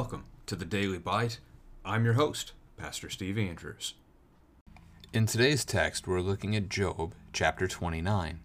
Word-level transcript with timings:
Welcome 0.00 0.24
to 0.46 0.56
the 0.56 0.64
Daily 0.64 0.96
Bite. 0.96 1.40
I'm 1.84 2.06
your 2.06 2.14
host, 2.14 2.52
Pastor 2.78 3.10
Steve 3.10 3.36
Andrews. 3.36 3.92
In 5.12 5.26
today's 5.26 5.62
text, 5.62 6.08
we're 6.08 6.22
looking 6.22 6.56
at 6.56 6.70
Job 6.70 7.12
chapter 7.34 7.68
29. 7.68 8.40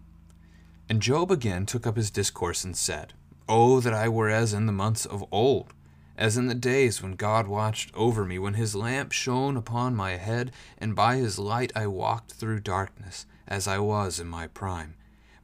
And 0.90 1.00
Job 1.00 1.30
again 1.30 1.64
took 1.64 1.86
up 1.86 1.96
his 1.96 2.10
discourse 2.10 2.62
and 2.62 2.76
said, 2.76 3.14
Oh, 3.48 3.80
that 3.80 3.94
I 3.94 4.06
were 4.06 4.28
as 4.28 4.52
in 4.52 4.66
the 4.66 4.72
months 4.72 5.06
of 5.06 5.24
old, 5.32 5.72
as 6.18 6.36
in 6.36 6.48
the 6.48 6.54
days 6.54 7.02
when 7.02 7.12
God 7.12 7.46
watched 7.46 7.90
over 7.94 8.26
me, 8.26 8.38
when 8.38 8.52
his 8.52 8.76
lamp 8.76 9.12
shone 9.12 9.56
upon 9.56 9.96
my 9.96 10.16
head, 10.16 10.52
and 10.76 10.94
by 10.94 11.16
his 11.16 11.38
light 11.38 11.72
I 11.74 11.86
walked 11.86 12.32
through 12.32 12.60
darkness, 12.60 13.24
as 13.48 13.66
I 13.66 13.78
was 13.78 14.20
in 14.20 14.28
my 14.28 14.46
prime 14.46 14.94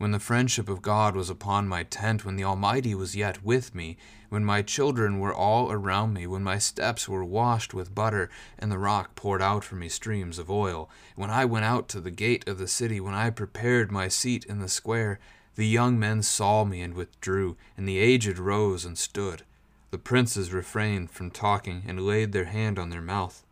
when 0.02 0.11
the 0.11 0.19
friendship 0.19 0.69
of 0.69 0.83
God 0.83 1.15
was 1.15 1.30
upon 1.30 1.69
my 1.69 1.84
tent, 1.84 2.24
when 2.24 2.34
the 2.34 2.43
Almighty 2.43 2.93
was 2.93 3.15
yet 3.15 3.45
with 3.45 3.73
me, 3.73 3.97
when 4.30 4.45
my 4.45 4.60
children 4.60 5.20
were 5.20 5.33
all 5.33 5.70
around 5.70 6.12
me, 6.12 6.27
when 6.27 6.43
my 6.43 6.59
steps 6.59 7.09
were 7.09 7.24
washed 7.24 7.73
with 7.73 7.95
butter, 7.95 8.29
and 8.59 8.73
the 8.73 8.80
rock 8.80 9.15
poured 9.15 9.41
out 9.41 9.62
for 9.62 9.77
me 9.77 9.88
streams 9.88 10.41
of 10.41 10.51
oil, 10.51 10.91
when 11.15 11.30
I 11.30 11.45
went 11.45 11.66
out 11.66 11.87
to 11.91 12.01
the 12.01 12.10
gate 12.10 12.48
of 12.48 12.59
the 12.59 12.66
city, 12.66 12.98
when 12.98 13.15
I 13.15 13.30
prepared 13.30 13.93
my 13.93 14.09
seat 14.09 14.45
in 14.45 14.59
the 14.59 14.69
square, 14.69 15.20
the 15.55 15.69
young 15.69 16.01
men 16.01 16.24
saw 16.24 16.65
me 16.65 16.82
and 16.82 16.95
withdrew, 16.95 17.57
and 17.76 17.87
the 17.87 17.98
aged 17.98 18.41
rose 18.41 18.85
and 18.85 18.98
stood. 18.98 19.45
The 19.93 19.98
princes 19.98 20.52
refrained 20.52 21.13
from 21.13 21.30
talking, 21.30 21.85
and 21.87 22.04
laid 22.04 22.32
their 22.32 22.46
hand 22.46 22.76
on 22.76 22.91
their 22.91 23.01
mouth. 23.01 23.45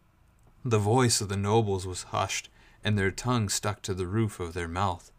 The 0.64 0.80
voice 0.80 1.20
of 1.20 1.28
the 1.28 1.36
nobles 1.36 1.86
was 1.86 2.10
hushed, 2.10 2.48
and 2.82 2.98
their 2.98 3.12
tongue 3.12 3.48
stuck 3.48 3.82
to 3.82 3.94
the 3.94 4.08
roof 4.08 4.40
of 4.40 4.52
their 4.52 4.66
mouth. 4.66 5.12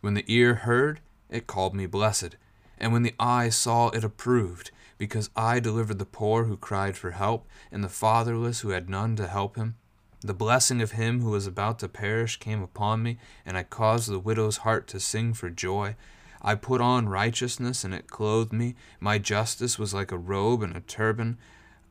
When 0.00 0.14
the 0.14 0.24
ear 0.26 0.54
heard, 0.54 1.00
it 1.28 1.46
called 1.46 1.74
me 1.74 1.86
blessed, 1.86 2.36
and 2.78 2.92
when 2.92 3.02
the 3.02 3.14
eye 3.18 3.48
saw, 3.48 3.88
it 3.88 4.04
approved, 4.04 4.70
because 4.96 5.30
I 5.36 5.60
delivered 5.60 5.98
the 5.98 6.06
poor 6.06 6.44
who 6.44 6.56
cried 6.56 6.96
for 6.96 7.10
help, 7.10 7.46
and 7.72 7.82
the 7.82 7.88
fatherless 7.88 8.60
who 8.60 8.70
had 8.70 8.88
none 8.88 9.16
to 9.16 9.26
help 9.26 9.56
him. 9.56 9.74
The 10.20 10.34
blessing 10.34 10.80
of 10.80 10.92
him 10.92 11.20
who 11.20 11.30
was 11.30 11.46
about 11.46 11.78
to 11.80 11.88
perish 11.88 12.38
came 12.38 12.62
upon 12.62 13.02
me, 13.02 13.18
and 13.46 13.56
I 13.56 13.62
caused 13.62 14.10
the 14.10 14.18
widow's 14.18 14.58
heart 14.58 14.86
to 14.88 15.00
sing 15.00 15.34
for 15.34 15.50
joy. 15.50 15.96
I 16.42 16.54
put 16.54 16.80
on 16.80 17.08
righteousness, 17.08 17.84
and 17.84 17.92
it 17.92 18.08
clothed 18.08 18.52
me. 18.52 18.74
My 19.00 19.18
justice 19.18 19.78
was 19.78 19.94
like 19.94 20.12
a 20.12 20.18
robe 20.18 20.62
and 20.62 20.76
a 20.76 20.80
turban. 20.80 21.38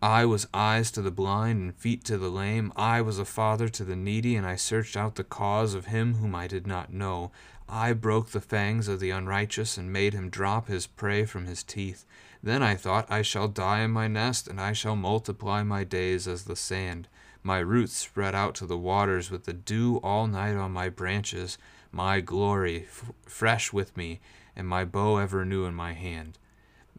I 0.01 0.25
was 0.25 0.47
eyes 0.53 0.91
to 0.91 1.01
the 1.01 1.11
blind 1.11 1.61
and 1.61 1.75
feet 1.75 2.03
to 2.05 2.17
the 2.17 2.29
lame. 2.29 2.71
I 2.75 3.01
was 3.01 3.17
a 3.17 3.25
father 3.25 3.67
to 3.69 3.83
the 3.83 3.95
needy, 3.95 4.35
and 4.35 4.45
I 4.45 4.55
searched 4.55 4.95
out 4.95 5.15
the 5.15 5.23
cause 5.23 5.73
of 5.73 5.87
him 5.87 6.15
whom 6.15 6.35
I 6.35 6.47
did 6.47 6.67
not 6.67 6.93
know. 6.93 7.31
I 7.69 7.91
broke 7.93 8.29
the 8.29 8.39
fangs 8.39 8.87
of 8.87 8.99
the 8.99 9.09
unrighteous 9.09 9.77
and 9.77 9.91
made 9.91 10.13
him 10.13 10.29
drop 10.29 10.67
his 10.67 10.87
prey 10.87 11.25
from 11.25 11.45
his 11.45 11.63
teeth. 11.63 12.05
Then 12.41 12.63
I 12.63 12.75
thought, 12.75 13.11
I 13.11 13.21
shall 13.21 13.49
die 13.49 13.81
in 13.81 13.91
my 13.91 14.07
nest, 14.07 14.47
and 14.47 14.61
I 14.61 14.71
shall 14.71 14.95
multiply 14.95 15.63
my 15.63 15.83
days 15.83 16.27
as 16.27 16.45
the 16.45 16.55
sand. 16.55 17.09
My 17.43 17.59
roots 17.59 17.93
spread 17.93 18.33
out 18.33 18.55
to 18.55 18.65
the 18.65 18.77
waters 18.77 19.29
with 19.29 19.43
the 19.45 19.53
dew 19.53 19.97
all 19.97 20.27
night 20.27 20.55
on 20.55 20.71
my 20.71 20.87
branches, 20.87 21.57
my 21.91 22.21
glory 22.21 22.83
f- 22.83 23.11
fresh 23.25 23.73
with 23.73 23.97
me, 23.97 24.21
and 24.55 24.67
my 24.67 24.85
bow 24.85 25.17
ever 25.17 25.43
new 25.43 25.65
in 25.65 25.73
my 25.73 25.93
hand. 25.93 26.37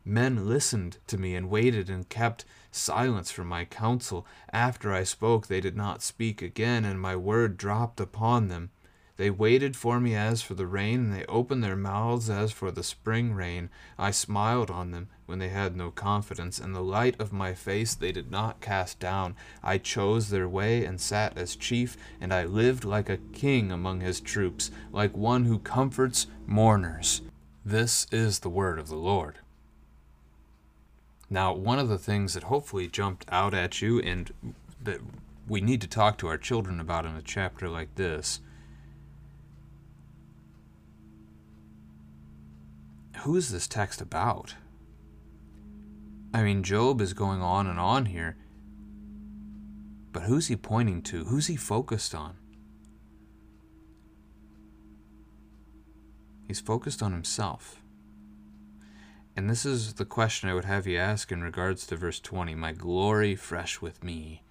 Men 0.05 0.49
listened 0.49 0.99
to 1.07 1.19
me 1.19 1.35
and 1.35 1.51
waited 1.51 1.89
and 1.89 2.09
kept 2.09 2.45
silence 2.71 3.31
from 3.31 3.47
my 3.47 3.65
counsel. 3.65 4.27
After 4.53 4.93
I 4.93 5.05
spoke, 5.05 5.47
they 5.47 5.61
did 5.61 5.77
not 5.77 6.03
speak 6.03 6.43
again, 6.43 6.85
and 6.85 7.01
my 7.01 7.17
word 7.17 7.57
dropped 7.57 8.01
upon 8.01 8.49
them. 8.49 8.71
They 9.19 9.31
waited 9.31 9.75
for 9.75 9.99
me 9.99 10.15
as 10.15 10.43
for 10.43 10.55
the 10.55 10.69
rain, 10.69 11.01
and 11.01 11.13
they 11.13 11.27
opened 11.27 11.65
their 11.65 11.75
mouths 11.75 12.31
as 12.31 12.53
for 12.53 12.71
the 12.71 12.85
spring 12.85 13.33
rain. 13.33 13.69
I 13.99 14.13
smiled 14.13 14.71
on 14.71 14.93
them 14.93 15.09
when 15.27 15.41
they 15.41 15.49
had 15.49 15.75
no 15.75 15.91
confidence, 15.91 16.61
and 16.61 16.73
the 16.73 16.85
light 16.85 17.21
of 17.21 17.33
my 17.33 17.53
face 17.53 17.97
they 17.97 18.13
did 18.13 18.31
not 18.31 18.61
cast 18.61 19.01
down. 19.01 19.35
I 19.61 19.79
chose 19.79 20.31
their 20.31 20.49
way 20.49 20.85
and 20.85 21.01
sat 21.01 21.37
as 21.37 21.57
chief, 21.57 21.97
and 22.21 22.33
I 22.33 22.45
lived 22.45 22.85
like 22.85 23.09
a 23.09 23.17
king 23.17 23.73
among 23.73 24.03
his 24.03 24.21
troops, 24.21 24.71
like 24.93 25.17
one 25.17 25.47
who 25.47 25.59
comforts 25.59 26.29
mourners. 26.47 27.21
This 27.65 28.07
is 28.13 28.39
the 28.39 28.49
word 28.49 28.79
of 28.79 28.87
the 28.87 28.95
Lord. 28.95 29.41
Now, 31.29 31.53
one 31.53 31.81
of 31.81 31.89
the 31.89 31.99
things 31.99 32.35
that 32.35 32.45
hopefully 32.45 32.87
jumped 32.87 33.25
out 33.33 33.53
at 33.53 33.83
you 33.83 33.99
and 33.99 34.33
that 34.81 35.01
we 35.49 35.61
need 35.61 35.81
to 35.81 35.89
talk 35.89 36.19
to 36.19 36.29
our 36.29 36.39
children 36.39 36.79
about 36.79 37.05
in 37.05 37.17
a 37.17 37.23
chapter 37.23 37.69
like 37.69 37.97
this 37.97 38.41
who 43.19 43.37
is 43.37 43.51
this 43.51 43.67
text 43.67 44.01
about? 44.01 44.55
I 46.33 46.43
mean, 46.43 46.63
Job 46.63 47.01
is 47.01 47.13
going 47.15 47.41
on 47.41 47.67
and 47.67 47.79
on 47.79 48.07
here, 48.07 48.37
but 50.13 50.23
who's 50.23 50.49
he 50.49 50.57
pointing 50.57 51.03
to? 51.03 51.25
Who's 51.25 51.47
he 51.47 51.57
focused 51.57 52.15
on? 52.15 52.37
He's 56.47 56.61
focused 56.61 57.03
on 57.03 57.13
himself. 57.13 57.83
And 59.37 59.49
this 59.49 59.65
is 59.65 59.95
the 59.95 60.05
question 60.05 60.49
I 60.49 60.55
would 60.55 60.65
have 60.65 60.87
you 60.87 60.99
ask 60.99 61.31
in 61.31 61.43
regards 61.43 61.87
to 61.87 61.97
verse 61.97 62.19
20 62.19 62.55
My 62.55 62.73
glory 62.73 63.37
fresh 63.37 63.81
with 63.81 64.03
me. 64.03 64.43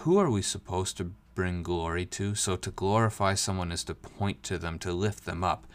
Who 0.00 0.18
are 0.18 0.30
we 0.30 0.42
supposed 0.42 0.96
to 0.96 1.12
bring 1.34 1.62
glory 1.62 2.06
to. 2.06 2.34
So 2.34 2.56
to 2.56 2.70
glorify 2.70 3.34
someone 3.34 3.72
is 3.72 3.84
to 3.84 3.94
point 3.94 4.42
to 4.44 4.58
them, 4.58 4.78
to 4.80 4.92
lift 4.92 5.24
them 5.24 5.44
up, 5.44 5.66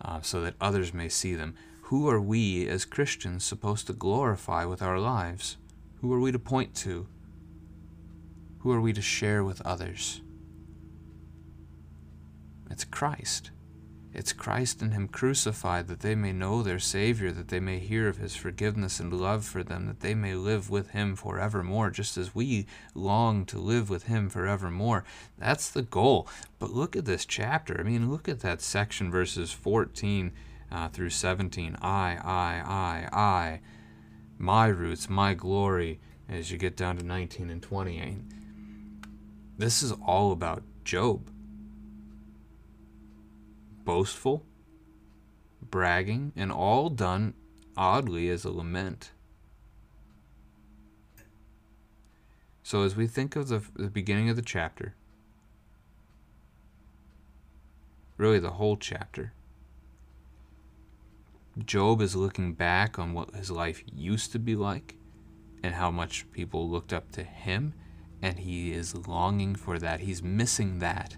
uh, 0.00 0.20
so 0.20 0.40
that 0.42 0.54
others 0.60 0.92
may 0.92 1.08
see 1.08 1.34
them. 1.34 1.54
Who 1.88 2.08
are 2.08 2.20
we 2.20 2.66
as 2.68 2.84
Christians 2.84 3.44
supposed 3.44 3.86
to 3.86 3.92
glorify 3.92 4.64
with 4.64 4.82
our 4.82 4.98
lives? 4.98 5.56
Who 6.00 6.12
are 6.12 6.20
we 6.20 6.32
to 6.32 6.38
point 6.38 6.74
to? 6.76 7.06
Who 8.60 8.72
are 8.72 8.80
we 8.80 8.92
to 8.94 9.02
share 9.02 9.44
with 9.44 9.60
others? 9.62 10.22
It's 12.70 12.84
Christ. 12.84 13.50
It's 14.14 14.32
Christ 14.32 14.80
and 14.80 14.92
Him 14.92 15.08
crucified, 15.08 15.88
that 15.88 15.98
they 15.98 16.14
may 16.14 16.32
know 16.32 16.62
their 16.62 16.78
Savior, 16.78 17.32
that 17.32 17.48
they 17.48 17.58
may 17.58 17.80
hear 17.80 18.06
of 18.06 18.18
His 18.18 18.36
forgiveness 18.36 19.00
and 19.00 19.12
love 19.12 19.44
for 19.44 19.64
them, 19.64 19.86
that 19.86 20.00
they 20.00 20.14
may 20.14 20.36
live 20.36 20.70
with 20.70 20.90
Him 20.90 21.16
forevermore, 21.16 21.90
just 21.90 22.16
as 22.16 22.32
we 22.32 22.66
long 22.94 23.44
to 23.46 23.58
live 23.58 23.90
with 23.90 24.04
Him 24.04 24.28
forevermore. 24.28 25.04
That's 25.36 25.68
the 25.68 25.82
goal. 25.82 26.28
But 26.60 26.70
look 26.70 26.94
at 26.94 27.06
this 27.06 27.26
chapter. 27.26 27.76
I 27.78 27.82
mean, 27.82 28.08
look 28.08 28.28
at 28.28 28.38
that 28.40 28.62
section, 28.62 29.10
verses 29.10 29.50
14 29.50 30.30
uh, 30.70 30.88
through 30.90 31.10
17. 31.10 31.76
I, 31.82 32.16
I, 32.22 32.62
I, 32.64 33.18
I, 33.18 33.60
my 34.38 34.68
roots, 34.68 35.10
my 35.10 35.34
glory, 35.34 35.98
as 36.28 36.52
you 36.52 36.56
get 36.56 36.76
down 36.76 36.98
to 36.98 37.04
19 37.04 37.50
and 37.50 37.60
20. 37.60 38.18
This 39.58 39.82
is 39.82 39.92
all 40.06 40.30
about 40.30 40.62
Job 40.84 41.30
boastful, 43.84 44.44
bragging, 45.62 46.32
and 46.36 46.50
all 46.50 46.90
done 46.90 47.34
oddly 47.76 48.28
as 48.28 48.44
a 48.44 48.50
lament. 48.50 49.10
So, 52.62 52.82
as 52.82 52.96
we 52.96 53.06
think 53.06 53.36
of 53.36 53.48
the, 53.48 53.62
the 53.76 53.90
beginning 53.90 54.30
of 54.30 54.36
the 54.36 54.42
chapter, 54.42 54.94
really 58.16 58.38
the 58.38 58.52
whole 58.52 58.76
chapter, 58.76 59.32
Job 61.64 62.00
is 62.00 62.16
looking 62.16 62.54
back 62.54 62.98
on 62.98 63.12
what 63.12 63.34
his 63.34 63.50
life 63.50 63.84
used 63.94 64.32
to 64.32 64.38
be 64.38 64.56
like 64.56 64.96
and 65.62 65.74
how 65.74 65.90
much 65.90 66.30
people 66.32 66.68
looked 66.68 66.92
up 66.92 67.12
to 67.12 67.22
him, 67.22 67.74
and 68.22 68.38
he 68.38 68.72
is 68.72 69.06
longing 69.06 69.54
for 69.54 69.78
that. 69.78 70.00
He's 70.00 70.22
missing 70.22 70.78
that 70.80 71.16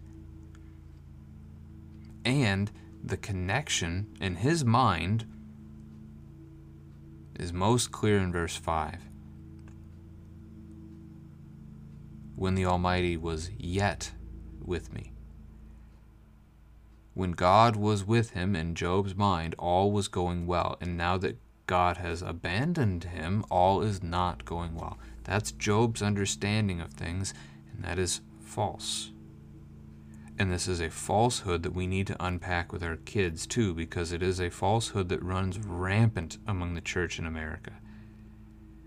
and 2.27 2.73
the 3.05 3.17
connection 3.17 4.09
in 4.21 4.35
his 4.35 4.65
mind 4.65 5.25
is 7.39 7.53
most 7.53 7.93
clear 7.93 8.19
in 8.19 8.33
verse 8.33 8.57
5. 8.57 8.97
When 12.35 12.57
the 12.57 12.67
Almighty 12.67 13.17
was 13.17 13.51
yet 13.57 14.11
with 14.61 14.93
me. 14.93 15.13
When 17.15 17.31
God 17.31 17.77
was 17.77 18.05
with 18.05 18.31
him 18.31 18.57
in 18.57 18.75
Job's 18.75 19.15
mind, 19.15 19.55
all 19.57 19.93
was 19.93 20.09
going 20.09 20.47
well. 20.47 20.77
And 20.81 20.99
now 20.99 21.17
that 21.19 21.39
God 21.67 21.99
has 21.99 22.23
abandoned 22.23 23.05
him, 23.05 23.45
all 23.51 23.83
is 23.83 24.03
not 24.03 24.45
going 24.45 24.75
well. 24.75 24.99
That's 25.23 25.53
Job's 25.53 26.03
understanding 26.03 26.81
of 26.81 26.91
things, 26.91 27.33
and 27.73 27.85
that 27.85 27.99
is 27.99 28.21
false. 28.41 29.13
And 30.39 30.53
this 30.53 30.69
is 30.69 30.81
a 30.81 30.91
falsehood 30.91 31.63
that 31.63 31.75
we 31.75 31.87
need 31.87 32.07
to 32.09 32.25
unpack 32.25 32.73
with 32.73 32.83
our 32.83 32.97
kids 32.97 33.47
too, 33.47 33.73
because 33.73 34.13
it 34.13 34.23
is 34.23 34.39
a 34.39 34.51
falsehood 34.51 35.09
that 35.09 35.23
runs 35.23 35.59
rampant 35.59 36.37
among 36.47 36.75
the 36.75 36.81
church 36.81 37.19
in 37.19 37.27
America. 37.27 37.73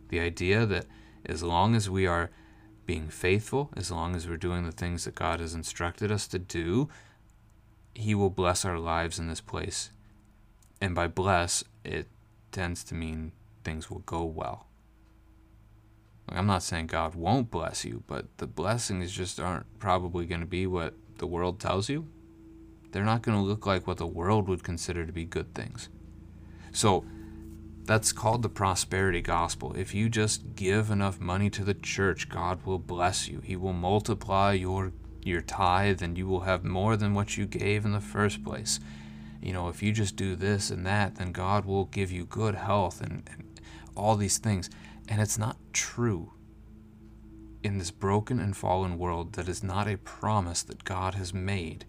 The 0.10 0.20
idea 0.20 0.66
that 0.68 0.86
as 1.26 1.42
long 1.42 1.76
as 1.76 1.90
we 1.90 2.06
are 2.06 2.30
being 2.86 3.10
faithful, 3.10 3.72
as 3.76 3.92
long 3.92 4.16
as 4.16 4.28
we're 4.28 4.38
doing 4.38 4.66
the 4.66 4.72
things 4.72 5.06
that 5.06 5.16
God 5.16 5.40
has 5.40 5.54
instructed 5.54 6.12
us 6.12 6.28
to 6.28 6.40
do, 6.40 6.90
He 7.94 8.14
will 8.14 8.30
bless 8.30 8.64
our 8.64 8.80
lives 8.80 9.18
in 9.18 9.28
this 9.28 9.42
place. 9.42 9.92
And 10.82 10.96
by 10.96 11.08
bless, 11.08 11.64
it 11.84 12.08
tends 12.52 12.84
to 12.86 12.96
mean 12.96 13.32
things 13.64 13.90
will 13.90 14.00
go 14.00 14.24
well. 14.24 14.68
I'm 16.28 16.48
not 16.48 16.64
saying 16.64 16.88
God 16.88 17.16
won't 17.16 17.50
bless 17.50 17.84
you, 17.86 18.04
but 18.08 18.26
the 18.38 18.48
blessings 18.48 19.12
just 19.12 19.40
aren't 19.40 19.80
probably 19.80 20.26
going 20.26 20.42
to 20.42 20.48
be 20.48 20.68
what 20.68 20.94
the 21.20 21.28
world 21.28 21.60
tells 21.60 21.90
you. 21.90 22.08
They're 22.92 23.04
not 23.04 23.22
going 23.22 23.38
to 23.38 23.44
look 23.44 23.66
like 23.66 23.86
what 23.86 23.98
the 23.98 24.08
world 24.08 24.48
would 24.48 24.64
consider 24.64 25.06
to 25.06 25.12
be 25.12 25.26
good 25.26 25.54
things. 25.54 25.90
So 26.72 27.06
that's 27.86 28.12
called 28.12 28.42
the 28.42 28.50
prosperity 28.50 29.22
gospel. 29.22 29.74
If 29.76 29.94
you 29.94 30.10
just 30.10 30.56
give 30.56 30.90
enough 30.90 31.20
money 31.20 31.50
to 31.52 31.64
the 31.64 31.74
church, 31.74 32.30
God 32.30 32.66
will 32.66 32.80
bless 32.80 33.28
you. 33.28 33.42
He 33.44 33.56
will 33.56 33.74
multiply 33.74 34.54
your 34.54 34.94
your 35.22 35.42
tithe 35.42 36.02
and 36.02 36.18
you 36.18 36.28
will 36.28 36.42
have 36.42 36.64
more 36.64 36.96
than 36.96 37.14
what 37.14 37.36
you 37.38 37.46
gave 37.46 37.86
in 37.86 37.92
the 37.92 38.00
first 38.00 38.44
place. 38.44 38.80
You 39.42 39.54
know, 39.54 39.68
if 39.68 39.84
you 39.84 39.92
just 39.92 40.16
do 40.16 40.36
this 40.36 40.70
and 40.70 40.86
that, 40.86 41.16
then 41.16 41.32
God 41.32 41.66
will 41.66 41.86
give 41.86 42.12
you 42.12 42.26
good 42.26 42.56
health 42.56 43.02
and, 43.02 43.28
and 43.32 43.60
all 43.96 44.16
these 44.16 44.38
things. 44.38 44.70
And 45.08 45.22
it's 45.22 45.38
not 45.38 45.58
true. 45.74 46.32
In 47.64 47.78
this 47.78 47.92
broken 47.92 48.40
and 48.40 48.56
fallen 48.56 48.98
world, 48.98 49.34
that 49.34 49.50
is 49.50 49.64
not 49.64 49.88
a 49.88 49.98
promise 49.98 50.64
that 50.64 50.84
God 50.84 51.16
has 51.16 51.34
made. 51.34 51.86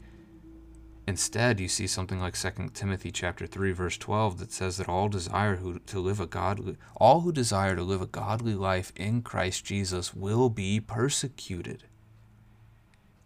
Instead, 1.06 1.60
you 1.60 1.68
see 1.68 1.86
something 1.86 2.20
like 2.20 2.34
2 2.34 2.70
Timothy 2.74 3.10
chapter 3.10 3.46
3 3.46 3.72
verse 3.72 3.96
12 3.96 4.38
that 4.38 4.52
says 4.52 4.76
that 4.76 4.88
all 4.88 5.08
desire 5.08 5.56
who, 5.56 5.78
to 5.80 5.98
live 5.98 6.20
a 6.20 6.26
godly 6.26 6.76
all 6.96 7.22
who 7.22 7.32
desire 7.32 7.74
to 7.74 7.82
live 7.82 8.02
a 8.02 8.06
godly 8.06 8.54
life 8.54 8.92
in 8.94 9.22
Christ 9.22 9.64
Jesus 9.64 10.14
will 10.14 10.48
be 10.50 10.78
persecuted. 10.78 11.84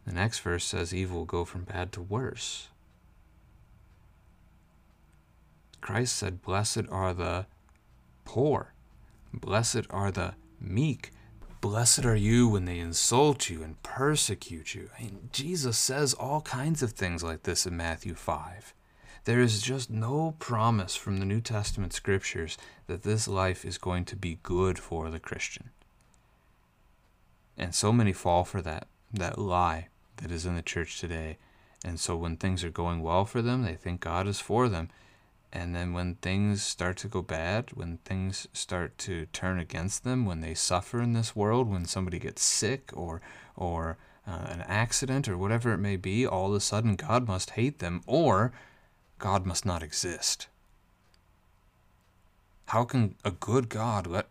The 0.06 0.12
next 0.12 0.40
verse 0.40 0.64
says 0.64 0.94
evil 0.94 1.18
will 1.18 1.24
go 1.26 1.44
from 1.44 1.64
bad 1.64 1.92
to 1.92 2.02
worse. 2.02 2.68
Christ 5.80 6.16
said, 6.16 6.42
Blessed 6.42 6.88
are 6.90 7.12
the 7.12 7.46
poor 8.24 8.74
Blessed 9.40 9.86
are 9.90 10.10
the 10.10 10.34
meek. 10.60 11.10
Blessed 11.64 12.04
are 12.04 12.14
you 12.14 12.46
when 12.46 12.66
they 12.66 12.78
insult 12.78 13.48
you 13.48 13.62
and 13.62 13.82
persecute 13.82 14.74
you. 14.74 14.90
I 14.98 15.04
mean, 15.04 15.30
Jesus 15.32 15.78
says 15.78 16.12
all 16.12 16.42
kinds 16.42 16.82
of 16.82 16.92
things 16.92 17.22
like 17.22 17.44
this 17.44 17.64
in 17.64 17.74
Matthew 17.74 18.12
5. 18.12 18.74
There 19.24 19.40
is 19.40 19.62
just 19.62 19.88
no 19.88 20.34
promise 20.38 20.94
from 20.94 21.16
the 21.16 21.24
New 21.24 21.40
Testament 21.40 21.94
scriptures 21.94 22.58
that 22.86 23.02
this 23.02 23.26
life 23.26 23.64
is 23.64 23.78
going 23.78 24.04
to 24.04 24.14
be 24.14 24.40
good 24.42 24.78
for 24.78 25.08
the 25.08 25.18
Christian. 25.18 25.70
And 27.56 27.74
so 27.74 27.94
many 27.94 28.12
fall 28.12 28.44
for 28.44 28.60
that, 28.60 28.86
that 29.14 29.38
lie 29.38 29.88
that 30.18 30.30
is 30.30 30.44
in 30.44 30.56
the 30.56 30.60
church 30.60 31.00
today. 31.00 31.38
And 31.82 31.98
so 31.98 32.14
when 32.14 32.36
things 32.36 32.62
are 32.62 32.68
going 32.68 33.00
well 33.00 33.24
for 33.24 33.40
them, 33.40 33.62
they 33.62 33.74
think 33.74 34.00
God 34.00 34.28
is 34.28 34.38
for 34.38 34.68
them. 34.68 34.90
And 35.54 35.72
then 35.72 35.92
when 35.92 36.16
things 36.16 36.64
start 36.64 36.96
to 36.98 37.08
go 37.08 37.22
bad, 37.22 37.70
when 37.74 37.98
things 37.98 38.48
start 38.52 38.98
to 38.98 39.26
turn 39.26 39.60
against 39.60 40.02
them, 40.02 40.26
when 40.26 40.40
they 40.40 40.52
suffer 40.52 41.00
in 41.00 41.12
this 41.12 41.36
world, 41.36 41.70
when 41.70 41.84
somebody 41.84 42.18
gets 42.18 42.42
sick 42.42 42.90
or 42.92 43.22
or 43.56 43.96
uh, 44.26 44.46
an 44.48 44.62
accident 44.62 45.28
or 45.28 45.38
whatever 45.38 45.72
it 45.72 45.78
may 45.78 45.94
be, 45.94 46.26
all 46.26 46.48
of 46.48 46.54
a 46.54 46.60
sudden 46.60 46.96
God 46.96 47.28
must 47.28 47.50
hate 47.50 47.78
them 47.78 48.02
or 48.04 48.52
God 49.20 49.46
must 49.46 49.64
not 49.64 49.82
exist. 49.82 50.48
How 52.66 52.84
can 52.84 53.14
a 53.24 53.30
good 53.30 53.68
God 53.68 54.08
let 54.08 54.26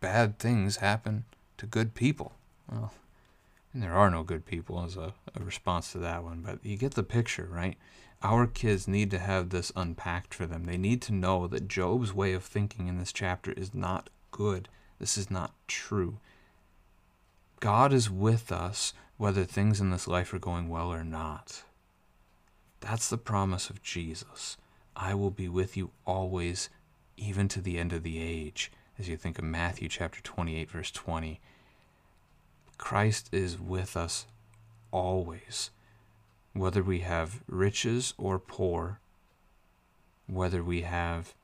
bad 0.00 0.38
things 0.38 0.76
happen 0.76 1.24
to 1.56 1.66
good 1.66 1.94
people? 1.94 2.34
Well, 2.70 2.92
and 3.72 3.82
there 3.82 3.94
are 3.94 4.10
no 4.10 4.22
good 4.22 4.46
people 4.46 4.84
as 4.84 4.96
a, 4.96 5.12
a 5.34 5.42
response 5.42 5.90
to 5.92 5.98
that 5.98 6.22
one, 6.22 6.42
but 6.46 6.60
you 6.62 6.76
get 6.76 6.94
the 6.94 7.02
picture, 7.02 7.48
right? 7.50 7.76
Our 8.22 8.48
kids 8.48 8.88
need 8.88 9.10
to 9.12 9.18
have 9.18 9.50
this 9.50 9.70
unpacked 9.76 10.34
for 10.34 10.44
them. 10.44 10.64
They 10.64 10.76
need 10.76 11.00
to 11.02 11.12
know 11.12 11.46
that 11.46 11.68
Job's 11.68 12.12
way 12.12 12.32
of 12.32 12.42
thinking 12.42 12.88
in 12.88 12.98
this 12.98 13.12
chapter 13.12 13.52
is 13.52 13.72
not 13.72 14.10
good. 14.32 14.68
This 14.98 15.16
is 15.16 15.30
not 15.30 15.54
true. 15.68 16.18
God 17.60 17.92
is 17.92 18.10
with 18.10 18.50
us 18.50 18.92
whether 19.16 19.44
things 19.44 19.80
in 19.80 19.90
this 19.90 20.08
life 20.08 20.32
are 20.34 20.38
going 20.40 20.68
well 20.68 20.92
or 20.92 21.04
not. 21.04 21.62
That's 22.80 23.08
the 23.08 23.18
promise 23.18 23.70
of 23.70 23.82
Jesus. 23.82 24.56
I 24.96 25.14
will 25.14 25.30
be 25.30 25.48
with 25.48 25.76
you 25.76 25.90
always, 26.04 26.70
even 27.16 27.46
to 27.48 27.60
the 27.60 27.78
end 27.78 27.92
of 27.92 28.02
the 28.02 28.20
age. 28.20 28.72
As 28.98 29.08
you 29.08 29.16
think 29.16 29.38
of 29.38 29.44
Matthew 29.44 29.88
chapter 29.88 30.20
28, 30.20 30.70
verse 30.70 30.90
20, 30.90 31.40
Christ 32.78 33.28
is 33.32 33.60
with 33.60 33.96
us 33.96 34.26
always 34.90 35.70
whether 36.52 36.82
we 36.82 37.00
have 37.00 37.40
riches 37.46 38.14
or 38.18 38.38
poor, 38.38 39.00
whether 40.26 40.62
we 40.62 40.82
have 40.82 41.34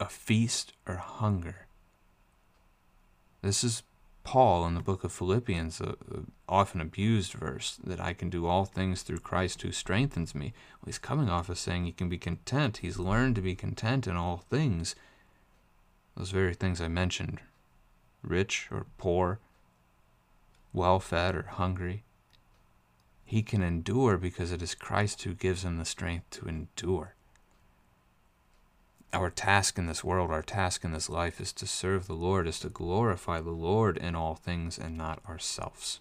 a 0.00 0.06
feast 0.06 0.72
or 0.86 0.96
hunger. 0.96 1.66
This 3.42 3.64
is 3.64 3.82
Paul 4.24 4.66
in 4.66 4.74
the 4.74 4.80
book 4.80 5.04
of 5.04 5.12
Philippians, 5.12 5.80
a, 5.80 5.96
often 6.48 6.80
abused 6.80 7.32
verse 7.32 7.78
that 7.84 8.00
I 8.00 8.14
can 8.14 8.30
do 8.30 8.46
all 8.46 8.64
things 8.64 9.02
through 9.02 9.18
Christ 9.18 9.62
who 9.62 9.72
strengthens 9.72 10.34
me. 10.34 10.54
Well, 10.80 10.86
he's 10.86 10.98
coming 10.98 11.28
off 11.28 11.48
of 11.48 11.58
saying 11.58 11.84
he 11.84 11.92
can 11.92 12.08
be 12.08 12.18
content. 12.18 12.78
He's 12.78 12.98
learned 12.98 13.34
to 13.36 13.42
be 13.42 13.54
content 13.54 14.06
in 14.06 14.16
all 14.16 14.38
things. 14.38 14.94
Those 16.16 16.30
very 16.30 16.54
things 16.54 16.80
I 16.80 16.88
mentioned 16.88 17.40
rich 18.22 18.68
or 18.70 18.86
poor, 18.96 19.38
well 20.72 20.98
fed 21.00 21.36
or 21.36 21.42
hungry. 21.42 22.03
He 23.24 23.42
can 23.42 23.62
endure 23.62 24.18
because 24.18 24.52
it 24.52 24.62
is 24.62 24.74
Christ 24.74 25.22
who 25.22 25.34
gives 25.34 25.64
him 25.64 25.78
the 25.78 25.84
strength 25.84 26.30
to 26.30 26.46
endure. 26.46 27.14
Our 29.12 29.30
task 29.30 29.78
in 29.78 29.86
this 29.86 30.02
world, 30.04 30.30
our 30.30 30.42
task 30.42 30.84
in 30.84 30.92
this 30.92 31.08
life 31.08 31.40
is 31.40 31.52
to 31.54 31.66
serve 31.66 32.06
the 32.06 32.14
Lord, 32.14 32.48
is 32.48 32.58
to 32.60 32.68
glorify 32.68 33.40
the 33.40 33.50
Lord 33.50 33.96
in 33.96 34.14
all 34.14 34.34
things 34.34 34.76
and 34.76 34.98
not 34.98 35.20
ourselves. 35.28 36.00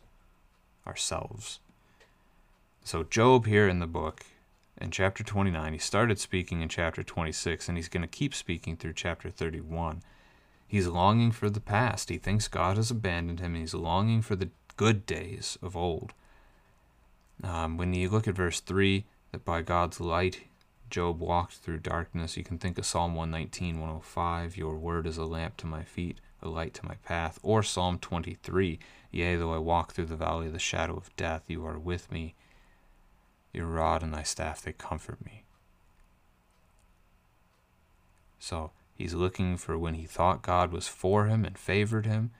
Ourselves. 0.85 1.59
So, 2.83 3.03
Job 3.03 3.45
here 3.45 3.67
in 3.67 3.79
the 3.79 3.87
book, 3.87 4.25
in 4.81 4.91
chapter 4.91 5.23
29, 5.23 5.73
he 5.73 5.79
started 5.79 6.19
speaking 6.19 6.61
in 6.61 6.69
chapter 6.69 7.03
26, 7.03 7.69
and 7.69 7.77
he's 7.77 7.87
going 7.87 8.01
to 8.01 8.07
keep 8.07 8.33
speaking 8.33 8.75
through 8.75 8.93
chapter 8.93 9.29
31. 9.29 10.01
He's 10.67 10.87
longing 10.87 11.31
for 11.31 11.49
the 11.49 11.61
past. 11.61 12.09
He 12.09 12.17
thinks 12.17 12.47
God 12.47 12.77
has 12.77 12.91
abandoned 12.91 13.39
him, 13.39 13.55
he's 13.55 13.75
longing 13.75 14.21
for 14.21 14.35
the 14.35 14.49
good 14.75 15.05
days 15.05 15.57
of 15.61 15.77
old. 15.77 16.13
Um, 17.41 17.77
when 17.77 17.93
you 17.93 18.09
look 18.09 18.27
at 18.27 18.35
verse 18.35 18.59
3, 18.59 19.05
that 19.31 19.45
by 19.45 19.61
God's 19.61 19.99
light 19.99 20.43
Job 20.89 21.19
walked 21.19 21.55
through 21.55 21.79
darkness, 21.79 22.37
you 22.37 22.43
can 22.43 22.59
think 22.59 22.77
of 22.77 22.85
Psalm 22.85 23.15
119, 23.15 23.79
105, 23.79 24.55
Your 24.57 24.77
word 24.77 25.07
is 25.07 25.17
a 25.17 25.25
lamp 25.25 25.57
to 25.57 25.65
my 25.65 25.83
feet, 25.83 26.19
a 26.41 26.47
light 26.47 26.75
to 26.75 26.85
my 26.85 26.95
path, 27.03 27.39
or 27.41 27.63
Psalm 27.63 27.97
23, 27.97 28.77
Yea, 29.09 29.35
though 29.35 29.53
I 29.53 29.57
walk 29.57 29.93
through 29.93 30.05
the 30.05 30.15
valley 30.15 30.47
of 30.47 30.53
the 30.53 30.59
shadow 30.59 30.95
of 30.95 31.15
death, 31.15 31.43
you 31.47 31.65
are 31.65 31.79
with 31.79 32.11
me. 32.11 32.35
Your 33.53 33.65
rod 33.65 34.03
and 34.03 34.13
thy 34.13 34.23
staff, 34.23 34.61
they 34.61 34.73
comfort 34.73 35.23
me. 35.25 35.43
So 38.37 38.71
he's 38.93 39.13
looking 39.13 39.57
for 39.57 39.77
when 39.77 39.93
he 39.93 40.05
thought 40.05 40.41
God 40.41 40.71
was 40.71 40.87
for 40.87 41.25
him 41.25 41.45
and 41.45 41.57
favored 41.57 42.05
him, 42.05 42.31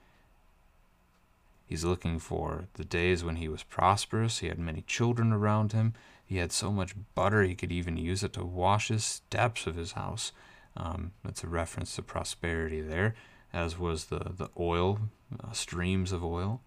He's 1.66 1.84
looking 1.84 2.18
for 2.18 2.66
the 2.74 2.84
days 2.84 3.24
when 3.24 3.36
he 3.36 3.48
was 3.48 3.62
prosperous. 3.62 4.38
He 4.38 4.48
had 4.48 4.58
many 4.58 4.82
children 4.82 5.32
around 5.32 5.72
him. 5.72 5.94
He 6.24 6.36
had 6.36 6.52
so 6.52 6.70
much 6.70 6.94
butter 7.14 7.42
he 7.42 7.54
could 7.54 7.72
even 7.72 7.96
use 7.96 8.22
it 8.22 8.32
to 8.34 8.44
wash 8.44 8.88
his 8.88 9.04
steps 9.04 9.66
of 9.66 9.76
his 9.76 9.92
house. 9.92 10.32
Um, 10.76 11.12
that's 11.24 11.44
a 11.44 11.48
reference 11.48 11.94
to 11.96 12.02
prosperity 12.02 12.80
there, 12.80 13.14
as 13.52 13.78
was 13.78 14.06
the, 14.06 14.32
the 14.36 14.48
oil, 14.58 14.98
uh, 15.42 15.52
streams 15.52 16.12
of 16.12 16.24
oil. 16.24 16.60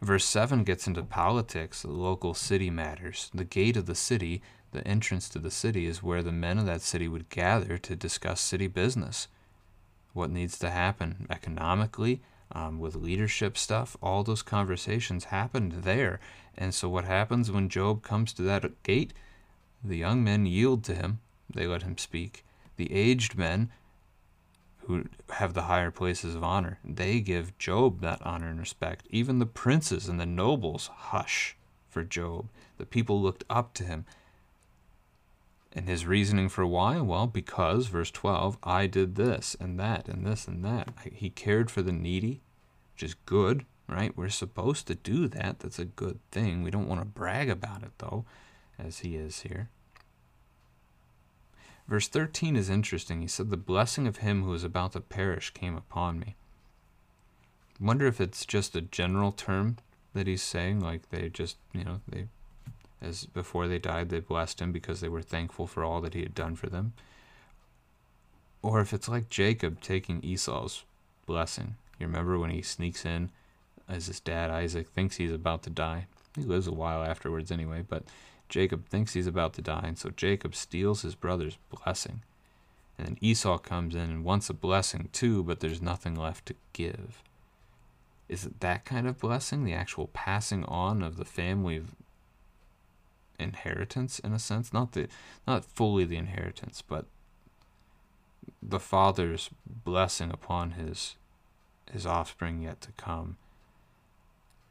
Verse 0.00 0.24
7 0.24 0.64
gets 0.64 0.86
into 0.86 1.02
politics, 1.02 1.84
local 1.84 2.32
city 2.32 2.70
matters. 2.70 3.30
The 3.34 3.44
gate 3.44 3.76
of 3.76 3.84
the 3.84 3.94
city, 3.94 4.40
the 4.72 4.86
entrance 4.88 5.28
to 5.30 5.38
the 5.38 5.50
city, 5.50 5.86
is 5.86 6.02
where 6.02 6.22
the 6.22 6.32
men 6.32 6.58
of 6.58 6.66
that 6.66 6.80
city 6.80 7.06
would 7.06 7.28
gather 7.28 7.76
to 7.76 7.96
discuss 7.96 8.40
city 8.40 8.66
business. 8.66 9.28
What 10.14 10.30
needs 10.30 10.58
to 10.60 10.70
happen 10.70 11.26
economically, 11.28 12.22
um, 12.52 12.78
with 12.78 12.96
leadership 12.96 13.56
stuff, 13.56 13.96
all 14.02 14.22
those 14.22 14.42
conversations 14.42 15.24
happened 15.24 15.82
there. 15.82 16.20
And 16.56 16.74
so, 16.74 16.88
what 16.88 17.04
happens 17.04 17.50
when 17.50 17.68
Job 17.68 18.02
comes 18.02 18.32
to 18.34 18.42
that 18.42 18.82
gate? 18.82 19.12
The 19.82 19.96
young 19.96 20.22
men 20.22 20.46
yield 20.46 20.84
to 20.84 20.94
him, 20.94 21.20
they 21.52 21.66
let 21.66 21.82
him 21.82 21.96
speak. 21.96 22.44
The 22.76 22.92
aged 22.92 23.36
men, 23.36 23.70
who 24.80 25.04
have 25.30 25.54
the 25.54 25.62
higher 25.62 25.90
places 25.90 26.34
of 26.34 26.42
honor, 26.42 26.78
they 26.84 27.20
give 27.20 27.56
Job 27.58 28.00
that 28.00 28.20
honor 28.22 28.48
and 28.48 28.58
respect. 28.58 29.06
Even 29.10 29.38
the 29.38 29.46
princes 29.46 30.08
and 30.08 30.18
the 30.18 30.26
nobles 30.26 30.90
hush 30.92 31.56
for 31.88 32.02
Job. 32.02 32.48
The 32.78 32.86
people 32.86 33.20
looked 33.20 33.44
up 33.48 33.74
to 33.74 33.84
him. 33.84 34.06
And 35.72 35.88
his 35.88 36.04
reasoning 36.04 36.48
for 36.48 36.66
why? 36.66 37.00
Well, 37.00 37.26
because, 37.26 37.86
verse 37.86 38.10
12, 38.10 38.58
I 38.64 38.86
did 38.86 39.14
this 39.14 39.56
and 39.60 39.78
that 39.78 40.08
and 40.08 40.26
this 40.26 40.48
and 40.48 40.64
that. 40.64 40.88
He 41.12 41.30
cared 41.30 41.70
for 41.70 41.80
the 41.80 41.92
needy, 41.92 42.40
which 42.92 43.04
is 43.04 43.14
good, 43.26 43.64
right? 43.88 44.16
We're 44.16 44.30
supposed 44.30 44.88
to 44.88 44.96
do 44.96 45.28
that. 45.28 45.60
That's 45.60 45.78
a 45.78 45.84
good 45.84 46.18
thing. 46.32 46.62
We 46.62 46.72
don't 46.72 46.88
want 46.88 47.00
to 47.00 47.06
brag 47.06 47.48
about 47.48 47.84
it, 47.84 47.92
though, 47.98 48.24
as 48.78 49.00
he 49.00 49.14
is 49.14 49.42
here. 49.42 49.68
Verse 51.86 52.08
13 52.08 52.56
is 52.56 52.70
interesting. 52.70 53.20
He 53.20 53.28
said, 53.28 53.50
The 53.50 53.56
blessing 53.56 54.06
of 54.06 54.18
him 54.18 54.44
who 54.44 54.54
is 54.54 54.64
about 54.64 54.92
to 54.92 55.00
perish 55.00 55.50
came 55.50 55.76
upon 55.76 56.20
me. 56.20 56.36
Wonder 57.80 58.06
if 58.06 58.20
it's 58.20 58.44
just 58.44 58.76
a 58.76 58.80
general 58.80 59.32
term 59.32 59.76
that 60.14 60.26
he's 60.26 60.42
saying, 60.42 60.80
like 60.80 61.10
they 61.10 61.28
just, 61.28 61.56
you 61.72 61.84
know, 61.84 62.00
they, 62.08 62.26
as 63.00 63.26
before 63.26 63.66
they 63.66 63.78
died, 63.78 64.08
they 64.08 64.20
blessed 64.20 64.60
him 64.60 64.72
because 64.72 65.00
they 65.00 65.08
were 65.08 65.22
thankful 65.22 65.66
for 65.66 65.82
all 65.84 66.00
that 66.00 66.14
he 66.14 66.20
had 66.20 66.34
done 66.34 66.56
for 66.56 66.68
them. 66.68 66.92
Or 68.62 68.80
if 68.80 68.92
it's 68.92 69.08
like 69.08 69.30
Jacob 69.30 69.80
taking 69.80 70.22
Esau's 70.22 70.84
blessing. 71.30 71.76
You 71.98 72.06
remember 72.06 72.38
when 72.38 72.50
he 72.50 72.62
sneaks 72.62 73.04
in 73.04 73.30
as 73.88 74.06
his 74.06 74.20
dad, 74.20 74.50
Isaac, 74.50 74.88
thinks 74.88 75.16
he's 75.16 75.32
about 75.32 75.62
to 75.62 75.70
die? 75.70 76.06
He 76.34 76.42
lives 76.42 76.66
a 76.66 76.72
while 76.72 77.02
afterwards 77.02 77.50
anyway, 77.50 77.84
but 77.88 78.04
Jacob 78.48 78.86
thinks 78.86 79.12
he's 79.12 79.26
about 79.26 79.54
to 79.54 79.62
die, 79.62 79.84
and 79.84 79.98
so 79.98 80.10
Jacob 80.10 80.54
steals 80.54 81.02
his 81.02 81.14
brother's 81.14 81.56
blessing. 81.70 82.22
And 82.98 83.06
then 83.06 83.18
Esau 83.20 83.58
comes 83.58 83.94
in 83.94 84.02
and 84.02 84.24
wants 84.24 84.50
a 84.50 84.54
blessing 84.54 85.08
too, 85.12 85.42
but 85.42 85.60
there's 85.60 85.80
nothing 85.80 86.14
left 86.14 86.46
to 86.46 86.54
give. 86.72 87.22
Is 88.28 88.44
it 88.44 88.60
that 88.60 88.84
kind 88.84 89.06
of 89.06 89.18
blessing, 89.18 89.64
the 89.64 89.72
actual 89.72 90.08
passing 90.08 90.64
on 90.64 91.02
of 91.02 91.16
the 91.16 91.24
family 91.24 91.82
inheritance 93.40 94.18
in 94.18 94.32
a 94.32 94.38
sense? 94.38 94.72
Not 94.72 94.92
the 94.92 95.08
not 95.46 95.64
fully 95.64 96.04
the 96.04 96.16
inheritance, 96.16 96.82
but 96.86 97.06
the 98.62 98.80
father's 98.80 99.50
blessing 99.66 100.30
upon 100.30 100.72
his 100.72 101.16
his 101.90 102.06
offspring 102.06 102.62
yet 102.62 102.80
to 102.82 102.92
come. 102.92 103.36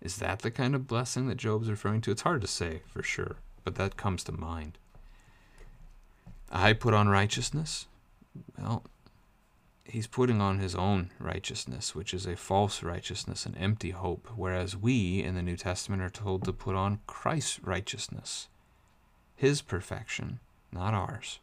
Is 0.01 0.17
that 0.17 0.39
the 0.39 0.51
kind 0.51 0.75
of 0.75 0.87
blessing 0.87 1.27
that 1.27 1.35
Job's 1.35 1.69
referring 1.69 2.01
to? 2.01 2.11
It's 2.11 2.21
hard 2.21 2.41
to 2.41 2.47
say 2.47 2.81
for 2.87 3.03
sure 3.03 3.37
but 3.69 3.75
that 3.75 3.97
comes 3.97 4.23
to 4.23 4.31
mind. 4.31 4.79
I 6.51 6.73
put 6.73 6.95
on 6.95 7.07
righteousness. 7.07 7.87
Well, 8.57 8.83
he's 9.83 10.07
putting 10.07 10.41
on 10.41 10.57
his 10.57 10.73
own 10.73 11.11
righteousness, 11.19 11.93
which 11.93 12.11
is 12.11 12.25
a 12.25 12.35
false 12.35 12.81
righteousness, 12.81 13.45
an 13.45 13.55
empty 13.57 13.91
hope, 13.91 14.27
whereas 14.35 14.75
we 14.75 15.21
in 15.21 15.35
the 15.35 15.43
New 15.43 15.55
Testament 15.55 16.01
are 16.01 16.09
told 16.09 16.45
to 16.45 16.53
put 16.53 16.75
on 16.75 16.99
Christ's 17.05 17.59
righteousness, 17.61 18.47
his 19.39 19.61
perfection, 19.61 20.39
not 20.69 20.93
ours. 20.93 21.39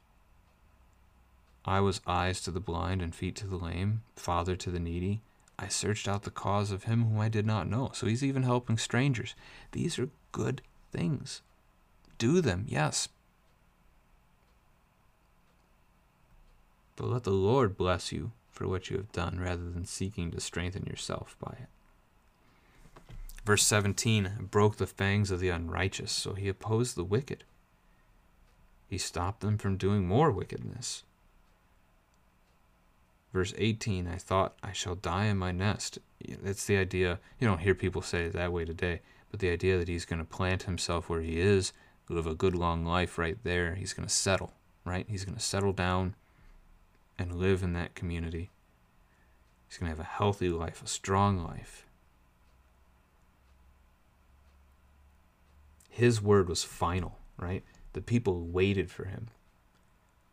I 1.64 1.80
was 1.80 2.02
eyes 2.06 2.42
to 2.42 2.50
the 2.50 2.60
blind 2.60 3.00
and 3.00 3.14
feet 3.14 3.36
to 3.36 3.46
the 3.46 3.56
lame, 3.56 4.02
father 4.14 4.54
to 4.54 4.70
the 4.70 4.78
needy. 4.78 5.22
I 5.58 5.68
searched 5.68 6.06
out 6.06 6.24
the 6.24 6.30
cause 6.30 6.70
of 6.70 6.84
him 6.84 7.04
whom 7.04 7.18
I 7.18 7.30
did 7.30 7.46
not 7.46 7.70
know. 7.70 7.90
So 7.94 8.06
he's 8.06 8.22
even 8.22 8.42
helping 8.42 8.76
strangers. 8.76 9.34
These 9.72 9.98
are 9.98 10.10
good 10.30 10.60
things 10.92 11.40
do 12.18 12.40
them, 12.40 12.64
yes. 12.68 13.08
But 16.96 17.08
let 17.08 17.24
the 17.24 17.30
Lord 17.30 17.76
bless 17.76 18.12
you 18.12 18.32
for 18.50 18.66
what 18.66 18.88
you 18.88 18.96
have 18.96 19.12
done 19.12 19.38
rather 19.38 19.70
than 19.70 19.84
seeking 19.84 20.30
to 20.30 20.40
strengthen 20.40 20.84
yourself 20.86 21.36
by 21.40 21.56
it. 21.60 21.68
Verse 23.44 23.62
17 23.64 24.48
broke 24.50 24.76
the 24.76 24.86
fangs 24.86 25.30
of 25.30 25.40
the 25.40 25.50
unrighteous, 25.50 26.10
so 26.10 26.32
he 26.34 26.48
opposed 26.48 26.96
the 26.96 27.04
wicked. 27.04 27.44
He 28.88 28.98
stopped 28.98 29.40
them 29.40 29.58
from 29.58 29.76
doing 29.76 30.06
more 30.06 30.30
wickedness. 30.30 31.02
Verse 33.32 33.52
18 33.58 34.06
I 34.06 34.16
thought, 34.16 34.56
I 34.62 34.72
shall 34.72 34.94
die 34.94 35.26
in 35.26 35.38
my 35.38 35.52
nest. 35.52 35.98
That's 36.42 36.64
the 36.64 36.78
idea. 36.78 37.18
You 37.38 37.46
don't 37.46 37.60
hear 37.60 37.74
people 37.74 38.02
say 38.02 38.24
it 38.24 38.32
that 38.32 38.52
way 38.52 38.64
today, 38.64 39.00
but 39.30 39.40
the 39.40 39.50
idea 39.50 39.76
that 39.78 39.88
he's 39.88 40.04
going 40.04 40.20
to 40.20 40.24
plant 40.24 40.62
himself 40.62 41.08
where 41.08 41.20
he 41.20 41.40
is 41.40 41.72
live 42.08 42.26
a 42.26 42.34
good 42.34 42.54
long 42.54 42.84
life 42.84 43.18
right 43.18 43.36
there. 43.42 43.74
He's 43.74 43.92
going 43.92 44.08
to 44.08 44.14
settle, 44.14 44.52
right? 44.84 45.06
He's 45.08 45.24
going 45.24 45.36
to 45.36 45.42
settle 45.42 45.72
down 45.72 46.14
and 47.18 47.36
live 47.36 47.62
in 47.62 47.72
that 47.72 47.94
community. 47.94 48.50
He's 49.68 49.78
going 49.78 49.90
to 49.90 49.96
have 49.96 50.06
a 50.06 50.08
healthy 50.08 50.48
life, 50.48 50.82
a 50.82 50.88
strong 50.88 51.42
life. 51.42 51.84
His 55.90 56.22
word 56.22 56.48
was 56.48 56.62
final, 56.62 57.18
right? 57.38 57.64
The 57.96 58.02
people 58.02 58.42
waited 58.42 58.90
for 58.90 59.06
him. 59.06 59.28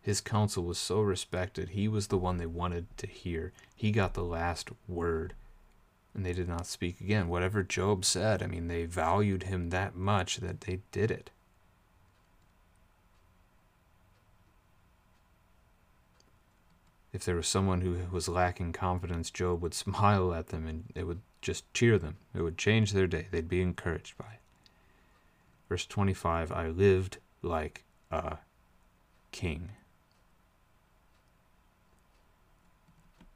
His 0.02 0.20
counsel 0.20 0.66
was 0.66 0.78
so 0.78 1.00
respected. 1.00 1.70
He 1.70 1.88
was 1.88 2.08
the 2.08 2.18
one 2.18 2.36
they 2.36 2.46
wanted 2.46 2.88
to 2.98 3.08
hear. 3.08 3.54
He 3.74 3.94
got 3.94 4.16
the 4.16 4.24
last 4.26 4.72
word. 4.86 5.34
And 6.14 6.26
they 6.26 6.34
did 6.34 6.50
not 6.50 6.68
speak 6.68 7.00
again. 7.00 7.30
Whatever 7.30 7.64
Job 7.64 8.04
said, 8.04 8.44
I 8.44 8.48
mean, 8.48 8.68
they 8.68 8.84
valued 8.84 9.44
him 9.44 9.70
that 9.70 9.96
much 9.96 10.38
that 10.40 10.60
they 10.60 10.82
did 10.92 11.10
it. 11.10 11.30
if 17.14 17.24
there 17.24 17.36
was 17.36 17.48
someone 17.48 17.80
who 17.80 17.96
was 18.12 18.28
lacking 18.28 18.74
confidence, 18.74 19.30
Job 19.30 19.62
would 19.62 19.74
smile 19.74 20.34
at 20.34 20.48
them 20.48 20.68
and 20.68 20.92
it 20.96 21.08
would 21.08 21.22
just 21.42 21.72
cheer 21.74 21.98
them. 21.98 22.18
It 22.36 22.42
would 22.42 22.58
change 22.58 22.92
their 22.92 23.08
day. 23.08 23.28
They'd 23.32 23.48
be 23.48 23.62
encouraged 23.62 24.18
by 24.18 24.26
it. 24.26 24.40
Verse 25.70 25.86
25 25.86 26.52
I 26.52 26.68
lived 26.68 27.20
like 27.44 27.84
a 28.12 28.38
king. 29.32 29.70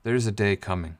There's 0.04 0.26
a 0.26 0.32
day 0.32 0.56
coming 0.56 0.98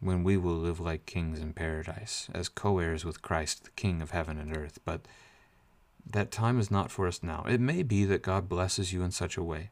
when 0.00 0.24
we 0.24 0.36
will 0.36 0.56
live 0.56 0.80
like 0.80 1.06
kings 1.06 1.38
in 1.40 1.52
paradise, 1.52 2.28
as 2.34 2.48
co 2.48 2.78
heirs 2.78 3.04
with 3.04 3.22
Christ, 3.22 3.64
the 3.64 3.70
King 3.70 4.02
of 4.02 4.10
heaven 4.10 4.38
and 4.38 4.56
earth. 4.56 4.78
But 4.84 5.02
that 6.04 6.30
time 6.30 6.58
is 6.58 6.70
not 6.70 6.90
for 6.90 7.06
us 7.06 7.22
now. 7.22 7.44
It 7.48 7.60
may 7.60 7.82
be 7.82 8.04
that 8.04 8.22
God 8.22 8.48
blesses 8.48 8.92
you 8.92 9.02
in 9.02 9.12
such 9.12 9.36
a 9.36 9.42
way 9.42 9.70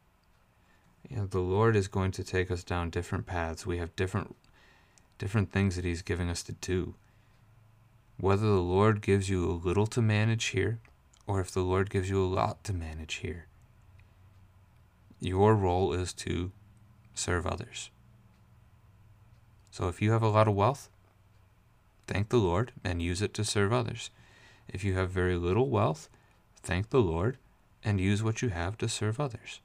you 1.08 1.16
know, 1.16 1.26
the 1.26 1.40
Lord 1.40 1.76
is 1.76 1.88
going 1.88 2.12
to 2.12 2.24
take 2.24 2.50
us 2.50 2.62
down 2.62 2.90
different 2.90 3.26
paths. 3.26 3.66
We 3.66 3.78
have 3.78 3.94
different 3.96 4.36
different 5.18 5.52
things 5.52 5.76
that 5.76 5.84
he's 5.84 6.02
giving 6.02 6.28
us 6.28 6.42
to 6.44 6.52
do. 6.52 6.94
Whether 8.18 8.46
the 8.46 8.62
Lord 8.62 9.02
gives 9.02 9.28
you 9.28 9.48
a 9.48 9.52
little 9.52 9.86
to 9.88 10.02
manage 10.02 10.46
here 10.46 10.80
or 11.26 11.40
if 11.40 11.50
the 11.50 11.60
Lord 11.60 11.90
gives 11.90 12.10
you 12.10 12.22
a 12.22 12.26
lot 12.26 12.64
to 12.64 12.72
manage 12.72 13.16
here. 13.16 13.46
Your 15.20 15.54
role 15.54 15.92
is 15.92 16.12
to 16.14 16.50
serve 17.14 17.46
others. 17.46 17.90
So 19.70 19.88
if 19.88 20.02
you 20.02 20.12
have 20.12 20.22
a 20.22 20.28
lot 20.28 20.48
of 20.48 20.54
wealth, 20.54 20.88
thank 22.06 22.28
the 22.28 22.38
Lord 22.38 22.72
and 22.84 23.00
use 23.00 23.22
it 23.22 23.32
to 23.34 23.44
serve 23.44 23.72
others. 23.72 24.10
If 24.68 24.84
you 24.84 24.94
have 24.94 25.10
very 25.10 25.36
little 25.36 25.68
wealth, 25.68 26.08
thank 26.62 26.90
the 26.90 27.00
Lord 27.00 27.38
and 27.84 28.00
use 28.00 28.22
what 28.22 28.42
you 28.42 28.50
have 28.50 28.76
to 28.78 28.88
serve 28.88 29.18
others. 29.18 29.60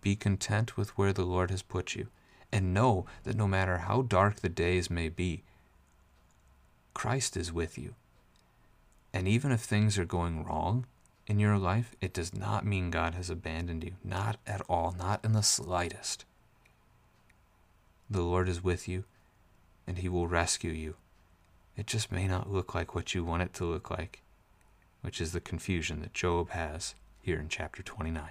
Be 0.00 0.16
content 0.16 0.76
with 0.76 0.96
where 0.98 1.12
the 1.12 1.24
Lord 1.24 1.50
has 1.50 1.62
put 1.62 1.94
you, 1.94 2.08
and 2.52 2.74
know 2.74 3.06
that 3.22 3.36
no 3.36 3.48
matter 3.48 3.78
how 3.78 4.02
dark 4.02 4.36
the 4.36 4.50
days 4.50 4.90
may 4.90 5.08
be, 5.08 5.42
Christ 6.92 7.36
is 7.36 7.52
with 7.52 7.78
you. 7.78 7.94
And 9.14 9.28
even 9.28 9.52
if 9.52 9.60
things 9.60 9.96
are 9.96 10.04
going 10.04 10.44
wrong 10.44 10.86
in 11.28 11.38
your 11.38 11.56
life, 11.56 11.94
it 12.00 12.12
does 12.12 12.34
not 12.34 12.66
mean 12.66 12.90
God 12.90 13.14
has 13.14 13.30
abandoned 13.30 13.84
you. 13.84 13.92
Not 14.02 14.38
at 14.44 14.60
all, 14.68 14.92
not 14.98 15.24
in 15.24 15.32
the 15.32 15.42
slightest. 15.42 16.24
The 18.10 18.22
Lord 18.22 18.48
is 18.48 18.64
with 18.64 18.88
you, 18.88 19.04
and 19.86 19.98
He 19.98 20.08
will 20.08 20.26
rescue 20.26 20.72
you. 20.72 20.96
It 21.76 21.86
just 21.86 22.10
may 22.10 22.26
not 22.26 22.50
look 22.50 22.74
like 22.74 22.96
what 22.96 23.14
you 23.14 23.22
want 23.22 23.44
it 23.44 23.54
to 23.54 23.64
look 23.64 23.88
like, 23.88 24.20
which 25.00 25.20
is 25.20 25.30
the 25.30 25.40
confusion 25.40 26.00
that 26.00 26.12
Job 26.12 26.50
has 26.50 26.96
here 27.22 27.38
in 27.38 27.48
chapter 27.48 27.84
29. 27.84 28.24